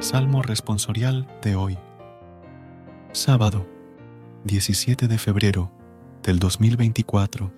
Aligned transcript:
Salmo 0.00 0.42
responsorial 0.42 1.26
de 1.42 1.56
hoy. 1.56 1.76
Sábado, 3.10 3.66
17 4.44 5.08
de 5.08 5.18
febrero 5.18 5.72
del 6.22 6.38
2024. 6.38 7.50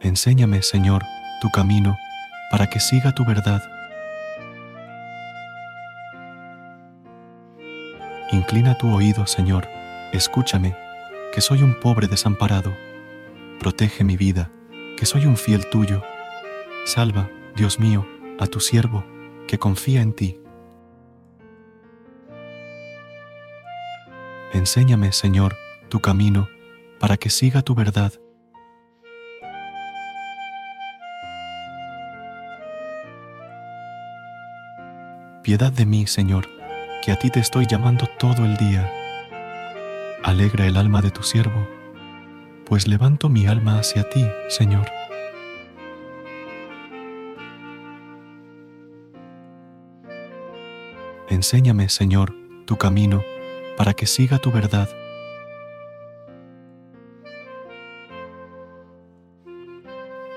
Enséñame, 0.00 0.62
Señor, 0.62 1.04
tu 1.40 1.50
camino, 1.50 1.96
para 2.50 2.66
que 2.66 2.80
siga 2.80 3.14
tu 3.14 3.24
verdad. 3.24 3.62
Inclina 8.32 8.76
tu 8.76 8.92
oído, 8.92 9.28
Señor, 9.28 9.68
escúchame, 10.12 10.76
que 11.32 11.40
soy 11.40 11.62
un 11.62 11.78
pobre 11.78 12.08
desamparado. 12.08 12.74
Protege 13.60 14.02
mi 14.02 14.16
vida, 14.16 14.50
que 15.02 15.06
soy 15.06 15.26
un 15.26 15.36
fiel 15.36 15.66
tuyo. 15.66 16.00
Salva, 16.84 17.28
Dios 17.56 17.80
mío, 17.80 18.06
a 18.38 18.46
tu 18.46 18.60
siervo, 18.60 19.04
que 19.48 19.58
confía 19.58 20.00
en 20.00 20.12
ti. 20.12 20.38
Enséñame, 24.52 25.10
Señor, 25.10 25.56
tu 25.88 25.98
camino, 25.98 26.48
para 27.00 27.16
que 27.16 27.30
siga 27.30 27.62
tu 27.62 27.74
verdad. 27.74 28.12
Piedad 35.42 35.72
de 35.72 35.84
mí, 35.84 36.06
Señor, 36.06 36.48
que 37.04 37.10
a 37.10 37.18
ti 37.18 37.28
te 37.28 37.40
estoy 37.40 37.66
llamando 37.66 38.06
todo 38.20 38.44
el 38.44 38.56
día. 38.56 38.88
Alegra 40.22 40.68
el 40.68 40.76
alma 40.76 41.02
de 41.02 41.10
tu 41.10 41.24
siervo, 41.24 41.66
pues 42.72 42.88
levanto 42.88 43.28
mi 43.28 43.46
alma 43.46 43.78
hacia 43.78 44.08
ti, 44.08 44.26
Señor. 44.48 44.86
Enséñame, 51.28 51.90
Señor, 51.90 52.34
tu 52.64 52.78
camino, 52.78 53.22
para 53.76 53.92
que 53.92 54.06
siga 54.06 54.38
tu 54.38 54.50
verdad. 54.50 54.88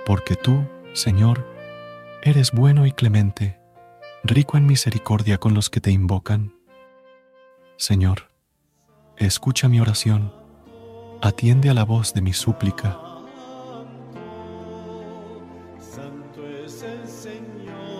Porque 0.05 0.35
tú, 0.35 0.67
Señor, 0.91 1.47
eres 2.21 2.51
bueno 2.51 2.85
y 2.85 2.91
clemente 2.91 3.61
rico 4.25 4.57
en 4.57 4.65
misericordia 4.65 5.37
con 5.37 5.53
los 5.53 5.69
que 5.69 5.79
te 5.79 5.91
invocan. 5.91 6.53
Señor, 7.77 8.29
escucha 9.15 9.69
mi 9.69 9.79
oración, 9.79 10.44
atiende 11.27 11.69
a 11.69 11.73
la 11.73 11.83
voz 11.83 12.13
de 12.13 12.21
mi 12.21 12.33
súplica. 12.33 12.99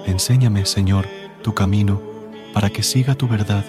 Enséñame, 0.06 0.66
Señor, 0.66 1.08
tu 1.42 1.54
camino, 1.54 2.02
para 2.54 2.70
que 2.70 2.84
siga 2.84 3.16
tu 3.16 3.28
verdad. 3.28 3.66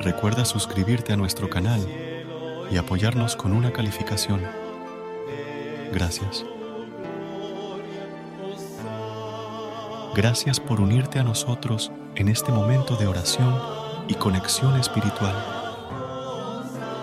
Recuerda 0.00 0.44
suscribirte 0.44 1.12
a 1.12 1.16
nuestro 1.16 1.48
canal 1.48 1.80
y 2.70 2.76
apoyarnos 2.76 3.36
con 3.36 3.52
una 3.52 3.72
calificación. 3.72 4.40
Gracias. 5.92 6.44
Gracias 10.14 10.58
por 10.58 10.80
unirte 10.80 11.20
a 11.20 11.22
nosotros 11.22 11.92
en 12.16 12.28
este 12.28 12.50
momento 12.50 12.96
de 12.96 13.06
oración 13.06 13.54
y 14.08 14.14
conexión 14.14 14.76
espiritual. 14.78 15.59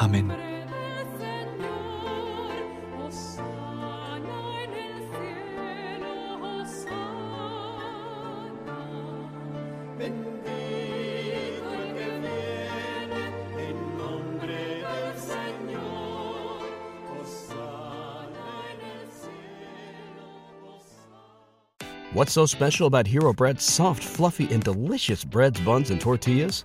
Amén. 0.00 0.32
What's 22.12 22.32
so 22.32 22.46
special 22.46 22.86
about 22.86 23.06
Hero 23.06 23.34
Bread's 23.34 23.64
soft, 23.64 24.02
fluffy, 24.02 24.48
and 24.50 24.64
delicious 24.64 25.24
breads, 25.24 25.60
buns, 25.60 25.90
and 25.90 26.00
tortillas? 26.00 26.64